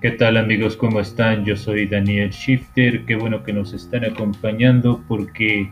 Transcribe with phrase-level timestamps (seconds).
[0.00, 0.76] ¿Qué tal amigos?
[0.76, 1.44] ¿Cómo están?
[1.44, 3.04] Yo soy Daniel Shifter.
[3.04, 5.70] Qué bueno que nos están acompañando porque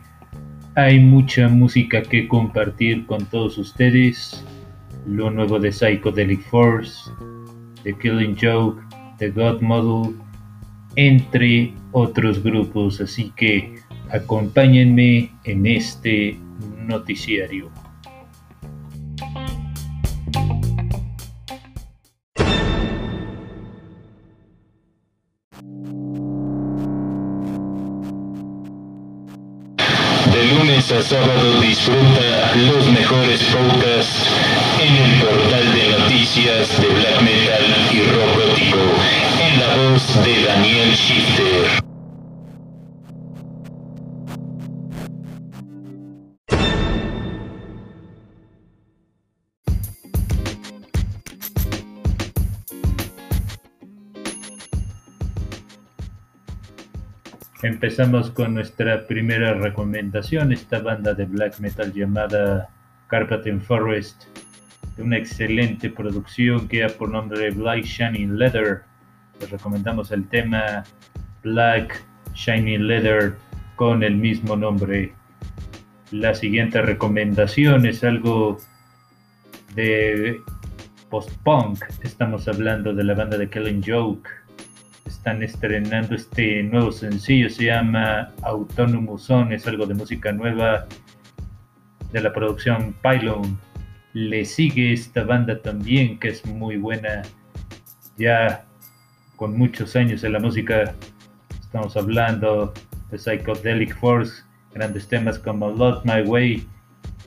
[0.75, 4.45] hay mucha música que compartir con todos ustedes.
[5.07, 7.11] Lo nuevo de Psychedelic Force,
[7.85, 8.83] The Killing Joke,
[9.17, 10.15] The God Model,
[10.97, 13.01] entre otros grupos.
[13.01, 13.77] Así que
[14.11, 16.39] acompáñenme en este
[16.87, 17.71] noticiario.
[30.93, 34.31] A sábado disfruta los mejores podcasts
[34.81, 38.39] en el portal de noticias de black metal y rock
[39.41, 41.88] en la voz de Daniel Shifter.
[57.63, 62.71] Empezamos con nuestra primera recomendación, esta banda de black metal llamada
[63.09, 64.27] Carpathen Forest,
[64.97, 68.83] una excelente producción que da por nombre Black Shining Leather.
[69.41, 70.85] Les recomendamos el tema
[71.43, 72.01] Black
[72.33, 73.35] Shining Leather
[73.75, 75.13] con el mismo nombre.
[76.13, 78.59] La siguiente recomendación es algo
[79.75, 80.41] de
[81.11, 81.83] post-punk.
[82.05, 84.31] Estamos hablando de la banda de Killing Joke
[85.09, 90.87] están estrenando este nuevo sencillo, se llama Autonomous Zone, es algo de música nueva
[92.13, 93.59] de la producción Pylon.
[94.13, 97.23] Le sigue esta banda también, que es muy buena,
[98.17, 98.65] ya
[99.37, 100.95] con muchos años en la música.
[101.61, 102.73] Estamos hablando
[103.11, 104.43] de Psychedelic Force,
[104.75, 106.67] grandes temas como Love My Way,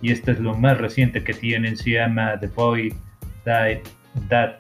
[0.02, 2.94] y este es lo más reciente que tienen, se llama The Boy
[3.44, 4.54] that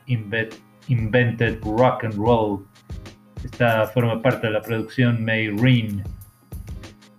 [0.87, 2.65] Invented Rock and Roll.
[3.43, 6.01] Esta forma parte de la producción May Ring.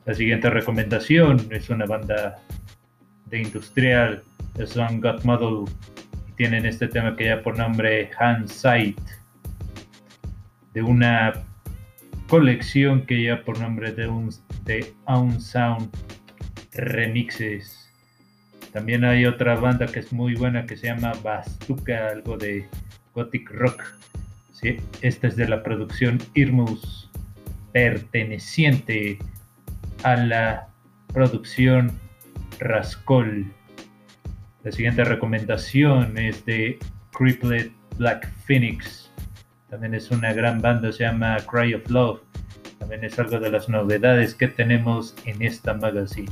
[0.04, 2.38] La siguiente recomendación es una banda
[3.26, 4.22] de industrial,
[4.54, 5.72] de Song God Model,
[6.36, 9.00] tienen este tema que ya por nombre Handsight,
[10.74, 11.32] de una
[12.28, 14.30] colección que ya por nombre de, un,
[14.64, 15.90] de Un Sound
[16.72, 17.90] Remixes.
[18.72, 22.66] También hay otra banda que es muy buena que se llama Bastuka, algo de
[23.14, 23.82] gothic rock
[25.00, 27.10] esta es de la producción Irmus,
[27.72, 29.18] perteneciente
[30.04, 30.68] a la
[31.12, 31.92] producción
[32.58, 33.46] Rascol.
[34.62, 36.78] La siguiente recomendación es de
[37.12, 39.10] Criplet Black Phoenix.
[39.70, 42.20] También es una gran banda, se llama Cry of Love.
[42.78, 46.30] También es algo de las novedades que tenemos en esta magazine.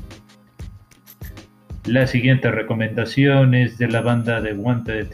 [1.87, 5.09] La siguiente recomendación es de la banda de Wanted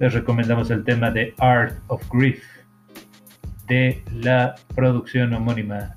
[0.00, 2.42] les recomendamos el tema de Art of Grief
[3.68, 5.94] de la producción homónima.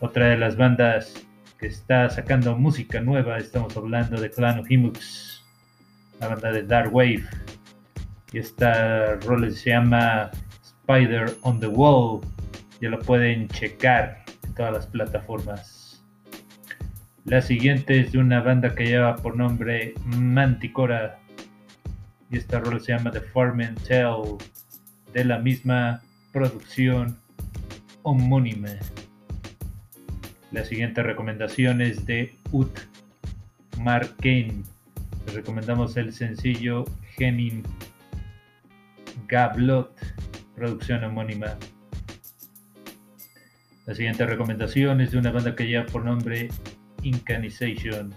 [0.00, 1.24] Otra de las bandas
[1.56, 5.44] que está sacando música nueva, estamos hablando de Clan of Himux,
[6.20, 7.22] la banda de Dark Wave.
[8.32, 10.32] Y esta rol se llama
[10.64, 12.20] Spider on the Wall.
[12.80, 16.04] Ya lo pueden checar en todas las plataformas.
[17.26, 21.20] La siguiente es de una banda que lleva por nombre Manticora
[22.34, 24.36] y esta rola se llama The Farm Tell
[25.12, 26.02] de la misma
[26.32, 27.16] producción
[28.02, 28.70] homónima.
[30.50, 32.76] La siguiente recomendación es de Ut
[33.78, 34.64] Marken.
[35.26, 36.84] Les recomendamos el sencillo
[37.16, 37.62] Genin
[39.28, 39.96] Gablot,
[40.56, 41.56] producción homónima.
[43.86, 46.48] La siguiente recomendación es de una banda que lleva por nombre
[47.04, 48.12] Incanization.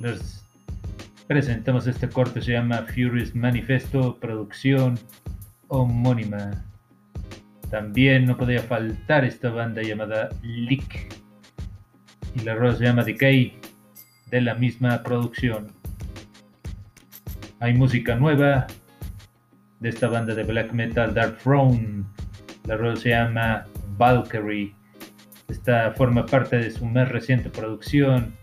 [0.00, 0.47] Los
[1.28, 4.98] presentamos este corte, se llama Furious Manifesto, producción
[5.68, 6.64] homónima.
[7.70, 11.14] También no podía faltar esta banda llamada Leak
[12.34, 13.58] y la rola se llama Decay
[14.30, 15.70] de la misma producción.
[17.60, 18.66] Hay música nueva
[19.80, 22.04] de esta banda de black metal Dark Throne.
[22.64, 23.66] La rola se llama
[23.98, 24.74] Valkyrie.
[25.48, 28.34] Esta forma parte de su más reciente producción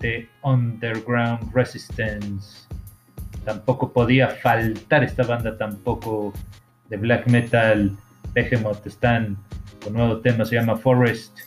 [0.00, 2.66] de Underground Resistance.
[3.44, 6.32] Tampoco podía faltar esta banda tampoco
[6.88, 7.96] de black metal
[8.32, 8.86] Behemoth.
[8.86, 9.36] Están
[9.82, 11.38] con nuevo tema, se llama Forest,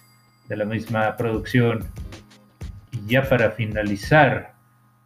[0.47, 1.85] de la misma producción.
[2.91, 4.53] Y ya para finalizar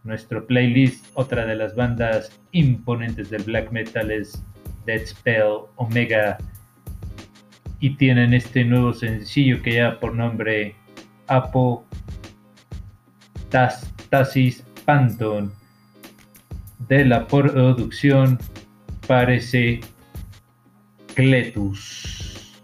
[0.03, 4.43] nuestro playlist, otra de las bandas imponentes del black metal es
[4.85, 6.37] Dead Spell Omega.
[7.79, 10.75] Y tienen este nuevo sencillo que ya por nombre
[11.27, 11.85] Apo
[14.09, 15.51] Tasis Phantom
[16.87, 18.39] de la producción
[19.07, 19.79] parece
[21.13, 22.59] Cletus.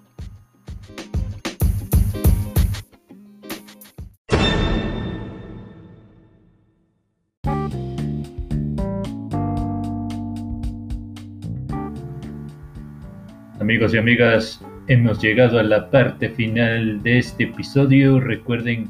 [13.59, 18.19] Amigos y amigas, hemos llegado a la parte final de este episodio.
[18.19, 18.89] Recuerden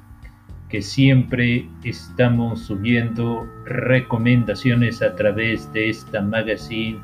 [0.69, 6.99] que siempre estamos subiendo recomendaciones a través de esta magazine,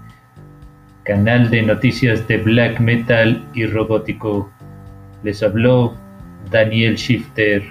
[1.03, 4.51] canal de noticias de black metal y robótico.
[5.23, 5.95] Les habló
[6.51, 7.63] Daniel Shifter.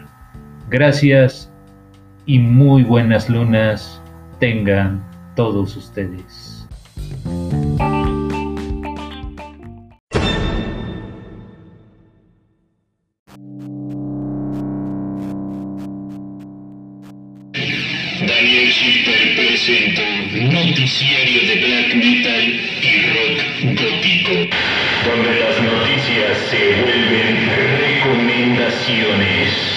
[0.68, 1.52] Gracias
[2.26, 4.02] y muy buenas lunas
[4.40, 5.00] tengan
[5.36, 6.66] todos ustedes.
[18.54, 20.02] Daniel Schiffer presenta
[20.32, 23.42] Noticiario de Black Metal y Rock
[23.80, 24.34] Gótico,
[25.04, 29.73] donde las noticias se vuelven recomendaciones.